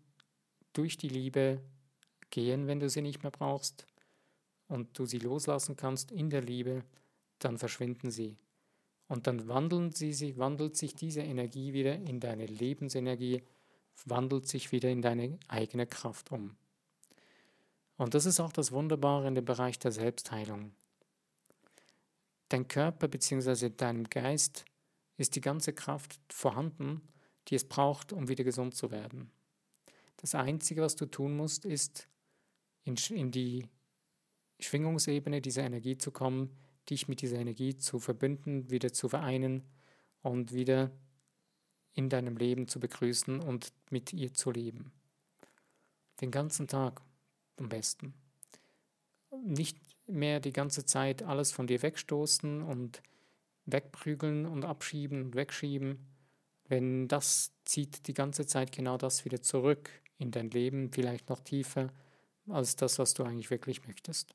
durch 0.74 0.98
die 0.98 1.10
Liebe 1.10 1.62
gehen, 2.30 2.68
wenn 2.68 2.80
du 2.80 2.90
sie 2.90 3.02
nicht 3.02 3.24
mehr 3.24 3.32
brauchst 3.32 3.86
und 4.68 4.98
du 4.98 5.06
sie 5.06 5.20
loslassen 5.20 5.76
kannst 5.76 6.12
in 6.12 6.30
der 6.30 6.42
Liebe, 6.42 6.84
dann 7.40 7.58
verschwinden 7.58 8.12
sie. 8.12 8.38
Und 9.08 9.26
dann 9.26 9.48
wandeln 9.48 9.92
sie 9.92 10.14
sich, 10.14 10.38
wandelt 10.38 10.78
sich 10.78 10.94
diese 10.96 11.22
Energie 11.22 11.74
wieder 11.74 11.96
in 11.96 12.20
deine 12.20 12.46
Lebensenergie, 12.46 13.42
wandelt 14.06 14.48
sich 14.48 14.72
wieder 14.72 14.90
in 14.90 15.02
deine 15.02 15.40
eigene 15.48 15.88
Kraft 15.88 16.32
um. 16.32 16.56
Und 18.00 18.14
das 18.14 18.26
ist 18.26 18.40
auch 18.40 18.54
das 18.54 18.72
Wunderbare 18.72 19.28
in 19.28 19.36
dem 19.36 19.44
Bereich 19.44 19.78
der 19.78 19.92
Selbstheilung. 19.92 20.72
Dein 22.48 22.66
Körper 22.70 23.10
bzw. 23.10 23.72
dein 23.76 24.06
Geist 24.06 24.64
ist 25.18 25.36
die 25.36 25.42
ganze 25.42 25.74
Kraft 25.74 26.18
vorhanden, 26.30 27.02
die 27.50 27.56
es 27.56 27.68
braucht, 27.68 28.14
um 28.14 28.30
wieder 28.30 28.46
gesund 28.46 28.74
zu 28.74 28.90
werden. 28.90 29.30
Das 30.16 30.34
Einzige, 30.34 30.82
was 30.82 30.96
du 30.96 31.08
tun 31.08 31.36
musst, 31.36 31.66
ist 31.66 32.08
in, 32.86 32.96
in 33.10 33.32
die 33.32 33.68
Schwingungsebene 34.62 35.42
dieser 35.42 35.64
Energie 35.64 35.98
zu 35.98 36.12
kommen, 36.12 36.56
dich 36.90 37.10
mit 37.10 37.22
dieser 37.22 37.40
Energie 37.40 37.76
zu 37.76 38.00
verbünden, 38.00 38.72
wieder 38.72 38.94
zu 38.94 39.10
vereinen 39.10 39.66
und 40.22 40.54
wieder 40.54 40.90
in 41.92 42.08
deinem 42.08 42.38
Leben 42.38 42.70
zu 42.70 42.80
begrüßen 42.80 43.42
und 43.42 43.74
mit 43.90 44.14
ihr 44.14 44.34
zu 44.34 44.52
leben. 44.52 44.94
Den 46.22 46.32
ganzen 46.32 46.70
Tag 46.70 47.02
am 47.60 47.70
besten. 47.70 48.14
Nicht 49.44 49.78
mehr 50.08 50.40
die 50.40 50.54
ganze 50.54 50.86
Zeit 50.86 51.24
alles 51.24 51.52
von 51.52 51.68
dir 51.68 51.82
wegstoßen 51.82 52.62
und 52.62 53.02
wegprügeln 53.66 54.46
und 54.46 54.66
abschieben 54.66 55.22
und 55.22 55.36
wegschieben, 55.36 56.00
wenn 56.68 57.08
das 57.08 57.52
zieht 57.66 58.08
die 58.08 58.14
ganze 58.14 58.46
Zeit 58.46 58.72
genau 58.72 58.98
das 58.98 59.26
wieder 59.26 59.42
zurück 59.42 59.90
in 60.18 60.32
dein 60.32 60.50
Leben, 60.50 60.92
vielleicht 60.92 61.30
noch 61.30 61.40
tiefer 61.40 61.92
als 62.48 62.76
das, 62.76 63.00
was 63.00 63.14
du 63.14 63.24
eigentlich 63.24 63.50
wirklich 63.50 63.86
möchtest. 63.88 64.34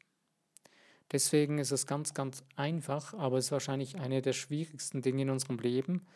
Deswegen 1.12 1.58
ist 1.58 1.70
es 1.70 1.86
ganz, 1.86 2.14
ganz 2.14 2.42
einfach, 2.56 3.14
aber 3.14 3.38
es 3.38 3.46
ist 3.46 3.52
wahrscheinlich 3.52 3.96
eine 3.96 4.22
der 4.22 4.32
schwierigsten 4.32 5.02
Dinge 5.02 5.22
in 5.22 5.30
unserem 5.30 5.58
Leben, 5.58 6.06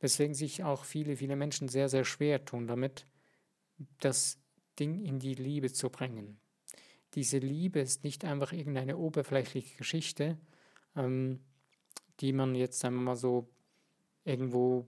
weswegen 0.00 0.34
sich 0.34 0.64
auch 0.64 0.84
viele, 0.84 1.16
viele 1.16 1.36
Menschen 1.36 1.68
sehr, 1.68 1.88
sehr 1.88 2.04
schwer 2.04 2.44
tun 2.44 2.66
damit, 2.66 3.06
das 4.00 4.38
Ding 4.78 5.04
in 5.04 5.18
die 5.18 5.34
Liebe 5.34 5.72
zu 5.72 5.90
bringen. 5.90 6.40
Diese 7.14 7.38
Liebe 7.38 7.80
ist 7.80 8.04
nicht 8.04 8.24
einfach 8.24 8.52
irgendeine 8.52 8.96
oberflächliche 8.96 9.76
Geschichte, 9.76 10.38
ähm, 10.94 11.40
die 12.20 12.32
man 12.32 12.54
jetzt 12.54 12.84
einmal 12.84 13.16
so 13.16 13.48
irgendwo, 14.24 14.86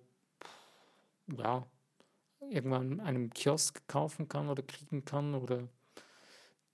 ja, 1.37 1.67
irgendwann 2.41 2.93
in 2.93 3.01
einem 3.01 3.31
Kiosk 3.31 3.87
kaufen 3.89 4.29
kann 4.29 4.49
oder 4.49 4.63
kriegen 4.63 5.05
kann 5.05 5.35
oder 5.35 5.69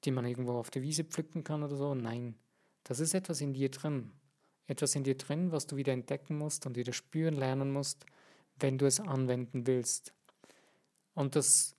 die 0.05 0.11
man 0.11 0.27
irgendwo 0.27 0.53
auf 0.53 0.71
der 0.71 0.83
Wiese 0.83 1.05
pflücken 1.05 1.45
kann 1.45 1.63
oder 1.63 1.77
so. 1.77 1.95
Nein, 1.95 2.35
das 2.85 3.01
ist 3.01 3.15
etwas 3.15 3.41
in 3.41 3.53
dir 3.53 3.71
drin. 3.71 4.13
Etwas 4.67 4.95
in 4.95 5.05
dir 5.05 5.17
drin, 5.17 5.51
was 5.51 5.67
du 5.67 5.77
wieder 5.77 5.93
entdecken 5.93 6.37
musst 6.37 6.67
und 6.67 6.77
wieder 6.77 6.93
spüren 6.93 7.35
lernen 7.35 7.73
musst, 7.73 8.05
wenn 8.61 8.79
du 8.79 8.87
es 8.87 9.01
anwenden 9.01 9.67
willst. 9.67 10.13
Und 11.15 11.37
das, 11.37 11.75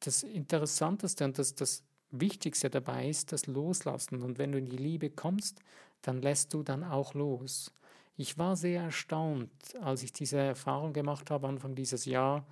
das 0.00 0.22
Interessanteste 0.22 1.24
und 1.24 1.38
das, 1.38 1.54
das 1.54 1.82
Wichtigste 2.10 2.70
dabei 2.70 3.08
ist 3.08 3.32
das 3.32 3.46
Loslassen. 3.46 4.22
Und 4.22 4.38
wenn 4.38 4.52
du 4.52 4.58
in 4.58 4.66
die 4.66 4.76
Liebe 4.76 5.10
kommst, 5.10 5.60
dann 6.02 6.22
lässt 6.22 6.54
du 6.54 6.62
dann 6.62 6.84
auch 6.84 7.14
los. 7.14 7.72
Ich 8.16 8.38
war 8.38 8.56
sehr 8.56 8.82
erstaunt, 8.82 9.50
als 9.80 10.02
ich 10.02 10.12
diese 10.12 10.38
Erfahrung 10.38 10.92
gemacht 10.92 11.30
habe, 11.30 11.46
Anfang 11.46 11.74
dieses 11.74 12.04
Jahr, 12.04 12.44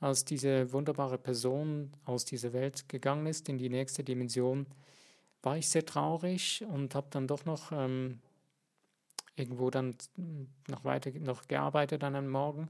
als 0.00 0.24
diese 0.24 0.72
wunderbare 0.72 1.16
Person 1.16 1.92
aus 2.04 2.24
dieser 2.24 2.52
Welt 2.52 2.88
gegangen 2.88 3.26
ist 3.26 3.48
in 3.48 3.56
die 3.56 3.70
nächste 3.70 4.04
Dimension, 4.04 4.66
war 5.42 5.56
ich 5.56 5.68
sehr 5.68 5.86
traurig 5.86 6.64
und 6.68 6.94
habe 6.94 7.06
dann 7.10 7.26
doch 7.26 7.44
noch 7.44 7.72
ähm, 7.72 8.18
irgendwo 9.36 9.70
dann 9.70 9.94
noch 10.68 10.84
weiter 10.84 11.10
noch 11.20 11.48
gearbeitet 11.48 12.04
an 12.04 12.16
einem 12.16 12.30
Morgen 12.30 12.68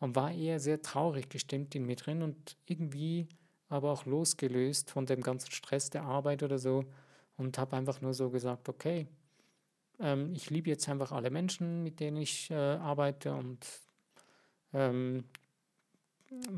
und 0.00 0.16
war 0.16 0.32
eher 0.32 0.60
sehr 0.60 0.82
traurig 0.82 1.28
gestimmt 1.28 1.74
in 1.74 1.86
mir 1.86 1.96
drin 1.96 2.22
und 2.22 2.56
irgendwie 2.66 3.28
aber 3.68 3.92
auch 3.92 4.06
losgelöst 4.06 4.90
von 4.90 5.06
dem 5.06 5.20
ganzen 5.22 5.50
Stress 5.50 5.90
der 5.90 6.02
Arbeit 6.02 6.42
oder 6.42 6.58
so 6.58 6.84
und 7.36 7.58
habe 7.58 7.76
einfach 7.76 8.00
nur 8.00 8.14
so 8.14 8.30
gesagt, 8.30 8.68
okay, 8.68 9.06
ähm, 9.98 10.34
ich 10.34 10.50
liebe 10.50 10.70
jetzt 10.70 10.88
einfach 10.88 11.12
alle 11.12 11.30
Menschen, 11.30 11.82
mit 11.82 12.00
denen 12.00 12.18
ich 12.18 12.50
äh, 12.50 12.54
arbeite 12.54 13.34
und 13.34 13.66
ähm, 14.72 15.24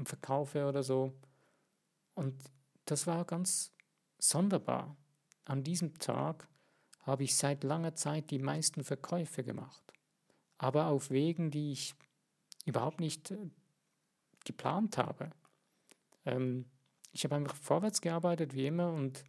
verkaufe 0.05 0.67
oder 0.67 0.83
so. 0.83 1.13
Und 2.15 2.35
das 2.87 3.07
war 3.07 3.25
ganz 3.25 3.73
sonderbar. 4.19 4.97
An 5.45 5.63
diesem 5.63 5.99
Tag 5.99 6.49
habe 7.03 7.25
ich 7.25 7.37
seit 7.37 7.63
langer 7.63 7.95
Zeit 7.95 8.31
die 8.31 8.39
meisten 8.39 8.83
Verkäufe 8.83 9.45
gemacht. 9.45 9.83
Aber 10.59 10.87
auf 10.87 11.11
Wegen, 11.11 11.51
die 11.51 11.73
ich 11.73 11.95
überhaupt 12.65 13.01
nicht 13.01 13.31
äh, 13.31 13.51
geplant 14.45 14.99
habe. 14.99 15.31
Ähm, 16.25 16.65
ich 17.17 17.25
habe 17.25 17.37
einfach 17.37 17.57
vorwärts 17.57 18.03
gearbeitet 18.03 18.55
wie 18.55 18.67
immer 18.67 18.93
und 18.93 19.25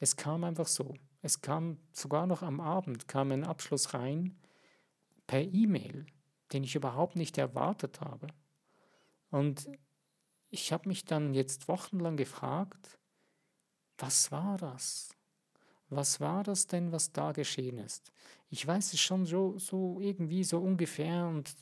es 0.00 0.16
kam 0.16 0.42
einfach 0.42 0.66
so. 0.66 0.96
Es 1.22 1.40
kam 1.40 1.78
sogar 1.92 2.26
noch 2.26 2.42
am 2.42 2.60
Abend, 2.60 3.06
kam 3.06 3.30
ein 3.30 3.44
Abschluss 3.44 3.94
rein 3.94 4.36
per 5.28 5.40
E-Mail, 5.40 6.06
den 6.52 6.64
ich 6.64 6.74
überhaupt 6.74 7.14
nicht 7.14 7.38
erwartet 7.38 8.00
habe. 8.00 8.26
Und 9.30 9.70
ich 10.48 10.72
habe 10.72 10.88
mich 10.88 11.04
dann 11.04 11.32
jetzt 11.32 11.68
wochenlang 11.68 12.16
gefragt, 12.16 12.98
was 13.96 14.32
war 14.32 14.56
das? 14.58 15.14
Was 15.88 16.18
war 16.18 16.42
das 16.42 16.66
denn, 16.66 16.90
was 16.90 17.12
da 17.12 17.30
geschehen 17.30 17.78
ist? 17.78 18.10
Ich 18.48 18.66
weiß 18.66 18.92
es 18.92 18.98
schon 19.00 19.24
so, 19.24 19.56
so 19.56 20.00
irgendwie 20.00 20.42
so 20.42 20.58
ungefähr 20.58 21.28
und 21.28 21.54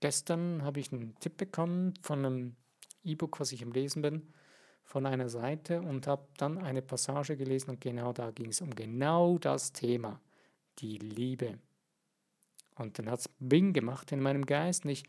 gestern 0.00 0.62
habe 0.62 0.80
ich 0.80 0.92
einen 0.92 1.18
Tipp 1.20 1.38
bekommen 1.38 1.94
von 2.02 2.18
einem 2.18 2.56
E-Book, 3.04 3.40
was 3.40 3.52
ich 3.52 3.62
im 3.62 3.72
Lesen 3.72 4.02
bin 4.02 4.22
von 4.84 5.06
einer 5.06 5.28
Seite 5.28 5.80
und 5.80 6.06
habe 6.06 6.26
dann 6.36 6.58
eine 6.58 6.82
Passage 6.82 7.36
gelesen 7.36 7.70
und 7.70 7.80
genau 7.80 8.12
da 8.12 8.30
ging 8.30 8.50
es 8.50 8.60
um 8.60 8.74
genau 8.74 9.38
das 9.38 9.72
Thema, 9.72 10.20
die 10.78 10.98
Liebe. 10.98 11.58
Und 12.76 12.98
dann 12.98 13.10
hat 13.10 13.20
es 13.20 13.30
Bing 13.38 13.72
gemacht 13.72 14.12
in 14.12 14.20
meinem 14.20 14.44
Geist 14.44 14.84
und 14.84 14.90
ich, 14.90 15.04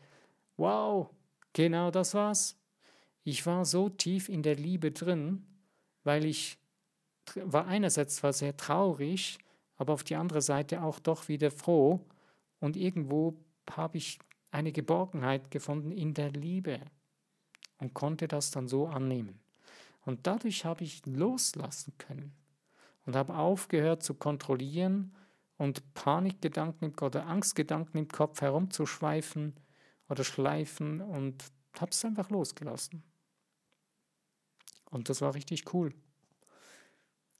wow, 0.56 1.10
genau 1.52 1.90
das 1.90 2.14
war's. 2.14 2.56
Ich 3.24 3.44
war 3.44 3.64
so 3.64 3.88
tief 3.88 4.28
in 4.28 4.42
der 4.42 4.54
Liebe 4.54 4.92
drin, 4.92 5.44
weil 6.04 6.24
ich 6.24 6.58
war 7.34 7.66
einerseits 7.66 8.16
zwar 8.16 8.32
sehr 8.32 8.56
traurig, 8.56 9.38
aber 9.76 9.92
auf 9.92 10.04
die 10.04 10.16
andere 10.16 10.40
Seite 10.40 10.82
auch 10.82 11.00
doch 11.00 11.28
wieder 11.28 11.50
froh 11.50 12.00
und 12.60 12.76
irgendwo 12.76 13.36
habe 13.70 13.98
ich 13.98 14.18
eine 14.52 14.72
Geborgenheit 14.72 15.50
gefunden 15.50 15.90
in 15.90 16.14
der 16.14 16.30
Liebe 16.30 16.80
und 17.78 17.94
konnte 17.94 18.28
das 18.28 18.50
dann 18.50 18.68
so 18.68 18.86
annehmen. 18.86 19.38
Und 20.04 20.26
dadurch 20.26 20.64
habe 20.64 20.84
ich 20.84 21.04
loslassen 21.06 21.92
können 21.98 22.32
und 23.04 23.16
habe 23.16 23.34
aufgehört 23.34 24.02
zu 24.02 24.14
kontrollieren 24.14 25.14
und 25.58 25.94
Panikgedanken 25.94 26.94
oder 27.00 27.26
Angstgedanken 27.26 27.98
im 27.98 28.08
Kopf 28.08 28.40
herumzuschweifen 28.40 29.54
oder 30.08 30.22
schleifen 30.22 31.00
und 31.00 31.44
habe 31.80 31.90
es 31.90 32.04
einfach 32.04 32.30
losgelassen. 32.30 33.02
Und 34.90 35.08
das 35.08 35.20
war 35.20 35.34
richtig 35.34 35.72
cool. 35.74 35.92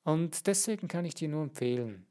Und 0.03 0.47
deswegen 0.47 0.89
kann 0.89 1.05
ich 1.05 1.15
dir 1.15 1.29
nur 1.29 1.43
empfehlen, 1.43 2.07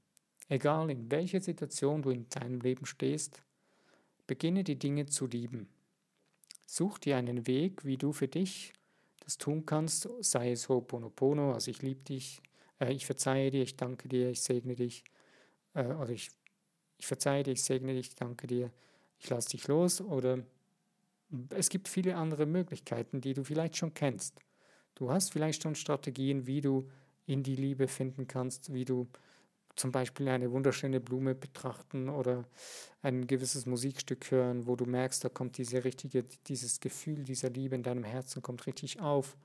egal 0.49 0.89
in 0.89 1.09
welcher 1.11 1.41
Situation 1.41 2.01
du 2.01 2.09
in 2.09 2.27
deinem 2.29 2.59
Leben 2.61 2.85
stehst, 2.85 3.41
beginne 4.27 4.63
die 4.63 4.77
Dinge 4.77 5.05
zu 5.05 5.27
lieben. 5.27 5.69
Such 6.65 6.97
dir 6.99 7.17
einen 7.17 7.47
Weg, 7.47 7.85
wie 7.85 7.97
du 7.97 8.11
für 8.11 8.27
dich 8.27 8.73
das 9.25 9.37
tun 9.37 9.65
kannst, 9.65 10.07
sei 10.21 10.51
es 10.51 10.69
Ho'oponopono, 10.69 11.53
also 11.53 11.71
ich 11.71 11.81
liebe 11.81 12.01
dich, 12.01 12.41
äh, 12.79 12.93
ich 12.93 13.05
verzeihe 13.05 13.49
dir, 13.49 13.63
ich 13.63 13.75
danke 13.75 14.07
dir, 14.07 14.29
ich 14.29 14.41
segne 14.41 14.75
dich, 14.75 15.03
äh, 15.73 15.85
oder 15.85 16.11
ich, 16.11 16.29
ich 16.97 17.07
verzeihe 17.07 17.43
dir, 17.43 17.51
ich 17.51 17.63
segne 17.63 17.93
dich, 17.93 18.09
ich 18.09 18.15
danke 18.15 18.45
dir, 18.45 18.71
ich 19.19 19.29
lasse 19.29 19.49
dich 19.49 19.67
los, 19.67 19.99
oder 19.99 20.43
es 21.49 21.69
gibt 21.69 21.87
viele 21.87 22.15
andere 22.15 22.45
Möglichkeiten, 22.45 23.19
die 23.19 23.33
du 23.33 23.43
vielleicht 23.43 23.77
schon 23.77 23.93
kennst. 23.93 24.39
Du 24.93 25.09
hast 25.09 25.31
vielleicht 25.33 25.63
schon 25.63 25.75
Strategien, 25.75 26.45
wie 26.45 26.61
du 26.61 26.89
in 27.25 27.41
die 27.41 27.55
Liebe 27.55 27.87
finden 27.87 28.27
kannst, 28.27 28.73
wie 28.73 28.85
du 28.85 29.07
zum 29.75 29.91
Beispiel 29.91 30.27
eine 30.29 30.51
wunderschöne 30.51 30.99
Blume 30.99 31.35
betrachten 31.35 32.09
oder 32.09 32.45
ein 33.01 33.27
gewisses 33.27 33.65
Musikstück 33.65 34.31
hören, 34.31 34.67
wo 34.67 34.75
du 34.75 34.85
merkst, 34.85 35.23
da 35.23 35.29
kommt 35.29 35.57
diese 35.57 35.83
richtige, 35.83 36.23
dieses 36.47 36.79
Gefühl 36.79 37.23
dieser 37.23 37.49
Liebe 37.49 37.75
in 37.75 37.83
deinem 37.83 38.03
Herzen 38.03 38.41
kommt 38.41 38.65
richtig 38.67 39.01
auf. 39.01 39.35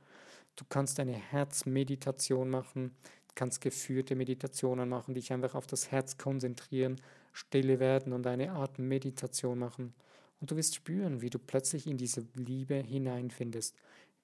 Du 0.56 0.64
kannst 0.68 1.00
eine 1.00 1.14
Herzmeditation 1.14 2.48
machen, 2.50 2.94
kannst 3.34 3.60
geführte 3.60 4.14
Meditationen 4.14 4.88
machen, 4.88 5.14
dich 5.14 5.32
einfach 5.32 5.54
auf 5.54 5.66
das 5.66 5.90
Herz 5.90 6.18
konzentrieren, 6.18 7.00
stille 7.32 7.80
werden 7.80 8.12
und 8.12 8.26
eine 8.26 8.52
Art 8.52 8.78
Meditation 8.78 9.58
machen. 9.58 9.94
Und 10.40 10.50
du 10.50 10.56
wirst 10.56 10.74
spüren, 10.74 11.20
wie 11.20 11.30
du 11.30 11.38
plötzlich 11.38 11.86
in 11.86 11.96
diese 11.96 12.26
Liebe 12.34 12.74
hineinfindest, 12.74 13.74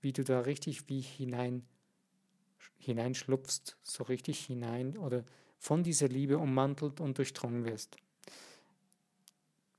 wie 0.01 0.13
du 0.13 0.25
da 0.25 0.41
richtig 0.41 0.89
wie 0.89 1.01
hinein 1.01 1.67
hineinschlupfst, 2.79 3.77
so 3.83 4.05
richtig 4.05 4.45
hinein 4.45 4.97
oder 4.97 5.25
von 5.67 5.83
dieser 5.83 6.07
Liebe 6.07 6.39
ummantelt 6.39 7.01
und 7.01 7.19
durchdrungen 7.19 7.65
wirst. 7.65 7.97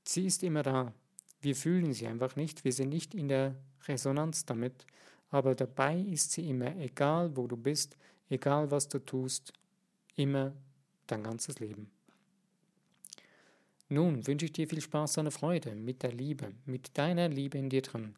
Sie 0.04 0.26
ist 0.26 0.42
immer 0.42 0.62
da. 0.62 0.92
Wir 1.40 1.56
fühlen 1.56 1.94
sie 1.94 2.06
einfach 2.06 2.36
nicht, 2.36 2.62
wir 2.62 2.74
sind 2.74 2.90
nicht 2.90 3.14
in 3.14 3.28
der 3.28 3.54
Resonanz 3.86 4.44
damit, 4.44 4.84
aber 5.30 5.54
dabei 5.54 5.98
ist 5.98 6.32
sie 6.32 6.50
immer, 6.50 6.76
egal 6.76 7.34
wo 7.38 7.46
du 7.46 7.56
bist, 7.56 7.96
egal 8.28 8.70
was 8.70 8.88
du 8.88 8.98
tust, 8.98 9.54
immer 10.14 10.52
dein 11.06 11.22
ganzes 11.22 11.58
Leben. 11.58 11.90
Nun 13.88 14.26
wünsche 14.26 14.44
ich 14.44 14.52
dir 14.52 14.68
viel 14.68 14.82
Spaß 14.82 15.16
und 15.16 15.30
Freude 15.30 15.74
mit 15.74 16.02
der 16.02 16.12
Liebe, 16.12 16.52
mit 16.66 16.98
deiner 16.98 17.30
Liebe 17.30 17.56
in 17.56 17.70
dir 17.70 17.80
drin, 17.80 18.14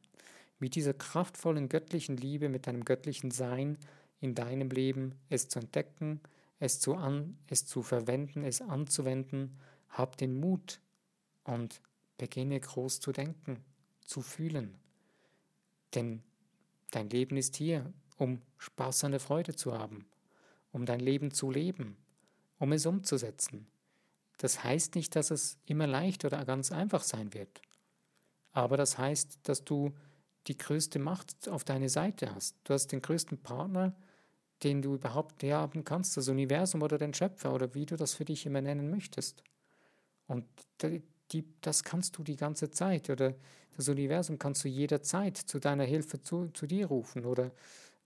mit 0.59 0.75
dieser 0.75 0.95
kraftvollen 0.95 1.69
göttlichen 1.69 2.17
Liebe, 2.17 2.49
mit 2.49 2.67
deinem 2.67 2.85
göttlichen 2.85 3.31
Sein 3.31 3.79
in 4.21 4.35
deinem 4.35 4.71
Leben, 4.71 5.15
es 5.29 5.47
zu 5.47 5.61
entdecken, 5.61 6.21
es 6.61 6.79
zu, 6.79 6.95
an, 6.95 7.37
es 7.49 7.67
zu 7.67 7.83
verwenden, 7.83 8.45
es 8.45 8.61
anzuwenden. 8.61 9.59
Hab 9.89 10.17
den 10.19 10.39
Mut 10.39 10.81
und 11.43 11.81
beginne 12.17 12.61
groß 12.61 13.01
zu 13.01 13.13
denken, 13.13 13.65
zu 14.05 14.21
fühlen. 14.21 14.79
Denn 15.95 16.23
dein 16.93 17.09
Leben 17.09 17.37
ist 17.37 17.57
hier, 17.57 17.93
um 18.19 18.43
Spaß 18.59 19.05
und 19.05 19.19
Freude 19.21 19.57
zu 19.57 19.77
haben, 19.77 20.07
um 20.71 20.85
dein 20.85 21.01
Leben 21.01 21.33
zu 21.33 21.51
leben, 21.51 21.97
um 22.59 22.73
es 22.73 22.87
umzusetzen. 22.87 23.67
Das 24.37 24.63
heißt 24.63 24.95
nicht, 24.95 25.17
dass 25.17 25.31
es 25.31 25.59
immer 25.67 25.87
leicht 25.87 26.25
oder 26.25 26.45
ganz 26.45 26.71
einfach 26.71 27.03
sein 27.03 27.33
wird. 27.35 27.61
Aber 28.53 28.77
das 28.77 28.99
heißt, 28.99 29.41
dass 29.45 29.65
du 29.65 29.95
die 30.47 30.57
größte 30.57 30.99
Macht 30.99 31.49
auf 31.49 31.65
deine 31.65 31.89
Seite 31.89 32.35
hast. 32.35 32.57
Du 32.65 32.75
hast 32.75 32.89
den 32.89 33.03
größten 33.03 33.39
Partner, 33.39 33.95
den 34.63 34.83
du 34.83 34.95
überhaupt 34.95 35.43
haben 35.43 35.85
kannst, 35.85 36.17
das 36.17 36.29
Universum 36.29 36.83
oder 36.83 36.99
den 36.99 37.15
Schöpfer 37.15 37.55
oder 37.55 37.75
wie 37.75 37.87
du 37.87 37.97
das 37.97 38.15
für 38.15 38.25
dich 38.25 38.47
immer 38.47 38.61
nennen 38.61 38.91
möchtest. 38.91 39.43
Und 40.27 40.45
die, 40.83 41.45
das 41.61 41.85
kannst 41.85 42.19
du 42.19 42.23
die 42.23 42.37
ganze 42.37 42.71
Zeit 42.71 43.11
oder 43.11 43.35
das 43.77 43.89
Universum 43.89 44.39
kannst 44.39 44.65
du 44.65 44.69
jederzeit 44.69 45.37
zu 45.37 45.59
deiner 45.59 45.85
Hilfe 45.85 46.21
zu, 46.23 46.49
zu 46.49 46.67
dir 46.67 46.87
rufen 46.87 47.25
oder 47.25 47.53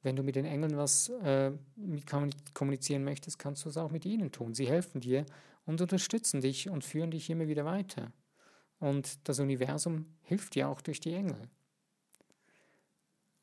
wenn 0.02 0.16
du 0.16 0.22
mit 0.22 0.36
den 0.36 0.44
Engeln 0.44 0.76
was 0.76 1.08
äh, 1.08 1.52
kommunizieren 2.52 3.04
möchtest, 3.04 3.38
kannst 3.38 3.64
du 3.64 3.70
es 3.70 3.78
auch 3.78 3.90
mit 3.90 4.04
ihnen 4.04 4.30
tun. 4.30 4.54
Sie 4.54 4.66
helfen 4.66 5.00
dir 5.00 5.24
und 5.64 5.80
unterstützen 5.80 6.42
dich 6.42 6.68
und 6.68 6.84
führen 6.84 7.10
dich 7.10 7.30
immer 7.30 7.48
wieder 7.48 7.64
weiter. 7.64 8.12
Und 8.78 9.26
das 9.26 9.40
Universum 9.40 10.06
hilft 10.22 10.56
dir 10.56 10.68
auch 10.68 10.82
durch 10.82 11.00
die 11.00 11.14
Engel. 11.14 11.48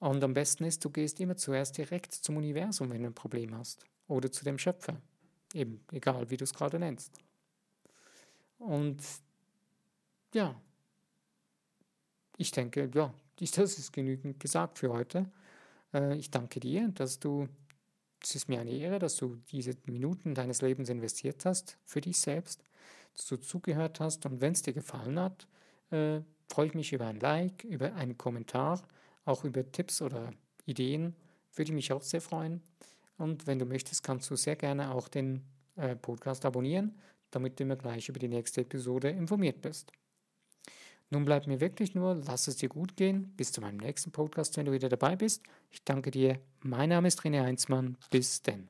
Und 0.02 0.24
am 0.24 0.34
besten 0.34 0.64
ist, 0.64 0.84
du 0.84 0.90
gehst 0.90 1.20
immer 1.20 1.38
zuerst 1.38 1.78
direkt 1.78 2.12
zum 2.12 2.38
Universum, 2.38 2.90
wenn 2.90 3.04
du 3.04 3.10
ein 3.10 3.14
Problem 3.14 3.56
hast. 3.56 3.86
Oder 4.08 4.32
zu 4.32 4.44
dem 4.44 4.58
Schöpfer. 4.58 5.00
Eben, 5.54 5.86
egal 5.92 6.28
wie 6.32 6.38
du 6.38 6.44
es 6.44 6.54
gerade 6.54 6.80
nennst. 6.80 7.14
Und 8.58 8.98
ja, 10.34 10.60
ich 12.38 12.50
denke, 12.50 12.90
ja, 12.94 13.14
das 13.40 13.58
ist 13.58 13.94
genügend 13.94 14.40
gesagt 14.40 14.80
für 14.80 14.92
heute. 14.92 15.32
Äh, 15.94 16.18
ich 16.18 16.32
danke 16.32 16.60
dir, 16.60 16.88
dass 16.90 17.20
du 17.20 17.48
es 18.24 18.36
ist 18.36 18.50
mir 18.50 18.60
eine 18.60 18.72
Ehre, 18.72 19.00
dass 19.00 19.18
du 19.18 19.38
diese 19.52 19.76
Minuten 19.86 20.36
deines 20.36 20.62
Lebens 20.62 20.90
investiert 20.90 21.46
hast 21.46 21.78
für 21.86 22.02
dich 22.02 22.20
selbst, 22.20 22.64
dass 23.16 23.28
du 23.28 23.38
zugehört 23.38 24.00
hast 24.00 24.26
und 24.26 24.42
wenn 24.42 24.54
es 24.54 24.62
dir 24.62 24.74
gefallen 24.74 25.20
hat, 25.20 25.48
äh, 25.92 26.22
freue 26.48 26.68
ich 26.68 26.74
mich 26.74 26.94
über 26.94 27.08
ein 27.08 27.20
Like, 27.20 27.64
über 27.64 27.94
einen 27.96 28.18
Kommentar, 28.18 28.82
auch 29.26 29.44
über 29.44 29.70
Tipps 29.72 30.02
oder 30.02 30.32
Ideen, 30.66 31.16
würde 31.56 31.72
ich 31.72 31.76
mich 31.76 31.92
auch 31.94 32.02
sehr 32.02 32.22
freuen. 32.22 32.62
Und 33.18 33.48
wenn 33.48 33.60
du 33.60 33.66
möchtest, 33.66 34.04
kannst 34.04 34.30
du 34.30 34.36
sehr 34.36 34.56
gerne 34.56 34.94
auch 34.94 35.08
den 35.08 35.44
äh, 35.76 35.96
Podcast 35.96 36.46
abonnieren, 36.46 36.98
damit 37.30 37.60
du 37.60 37.64
immer 37.64 37.76
gleich 37.76 38.10
über 38.10 38.20
die 38.20 38.28
nächste 38.28 38.62
Episode 38.62 39.10
informiert 39.10 39.62
bist. 39.62 39.92
Nun 41.10 41.26
bleibt 41.26 41.46
mir 41.46 41.60
wirklich 41.60 41.94
nur, 41.94 42.16
lass 42.16 42.48
es 42.48 42.56
dir 42.56 42.70
gut 42.70 42.96
gehen. 42.96 43.34
Bis 43.36 43.52
zu 43.52 43.60
meinem 43.60 43.78
nächsten 43.78 44.12
Podcast, 44.12 44.56
wenn 44.56 44.66
du 44.66 44.72
wieder 44.72 44.88
dabei 44.88 45.18
bist. 45.18 45.44
Ich 45.70 45.84
danke 45.84 46.10
dir. 46.10 46.40
Mein 46.62 46.90
Name 46.90 47.10
ist 47.10 47.22
René 47.22 47.44
Heinzmann. 47.44 47.98
Bis 48.10 48.42
denn. 48.42 48.70